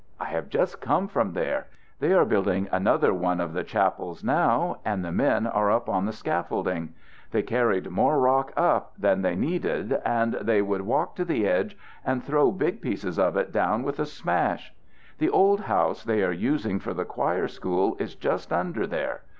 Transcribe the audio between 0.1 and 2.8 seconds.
I have just come from there. They are building